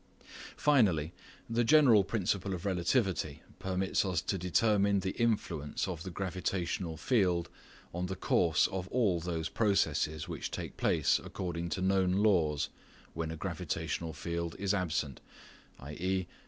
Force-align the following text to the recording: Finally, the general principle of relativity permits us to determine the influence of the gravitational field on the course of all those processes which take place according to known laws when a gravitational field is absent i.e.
Finally, 0.57 1.13
the 1.47 1.63
general 1.63 2.03
principle 2.03 2.55
of 2.55 2.65
relativity 2.65 3.43
permits 3.59 4.03
us 4.03 4.19
to 4.19 4.35
determine 4.35 5.01
the 5.01 5.11
influence 5.11 5.87
of 5.87 6.01
the 6.01 6.09
gravitational 6.09 6.97
field 6.97 7.51
on 7.93 8.07
the 8.07 8.15
course 8.15 8.65
of 8.69 8.87
all 8.87 9.19
those 9.19 9.47
processes 9.47 10.27
which 10.27 10.49
take 10.49 10.75
place 10.75 11.19
according 11.23 11.69
to 11.69 11.81
known 11.83 12.13
laws 12.13 12.69
when 13.13 13.29
a 13.29 13.37
gravitational 13.37 14.11
field 14.11 14.55
is 14.57 14.73
absent 14.73 15.21
i.e. 15.81 16.25